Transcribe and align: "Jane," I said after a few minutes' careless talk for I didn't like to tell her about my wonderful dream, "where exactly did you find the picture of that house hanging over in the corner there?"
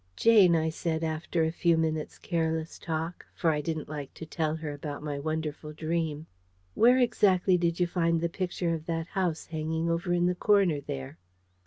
"Jane," 0.15 0.55
I 0.55 0.69
said 0.69 1.03
after 1.03 1.43
a 1.43 1.51
few 1.51 1.77
minutes' 1.77 2.17
careless 2.17 2.79
talk 2.79 3.23
for 3.35 3.51
I 3.51 3.61
didn't 3.61 3.87
like 3.87 4.11
to 4.15 4.25
tell 4.25 4.55
her 4.55 4.73
about 4.73 5.03
my 5.03 5.19
wonderful 5.19 5.73
dream, 5.73 6.25
"where 6.73 6.97
exactly 6.97 7.55
did 7.55 7.79
you 7.79 7.85
find 7.85 8.19
the 8.19 8.27
picture 8.27 8.73
of 8.73 8.87
that 8.87 9.05
house 9.09 9.45
hanging 9.45 9.91
over 9.91 10.11
in 10.11 10.25
the 10.25 10.33
corner 10.33 10.81
there?" 10.81 11.19